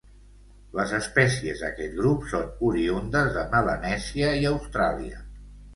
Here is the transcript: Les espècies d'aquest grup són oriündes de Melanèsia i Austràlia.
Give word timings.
Les 0.77 0.93
espècies 0.99 1.61
d'aquest 1.65 1.95
grup 1.99 2.27
són 2.33 2.49
oriündes 2.71 3.33
de 3.39 3.47
Melanèsia 3.55 4.35
i 4.45 4.53
Austràlia. 4.57 5.25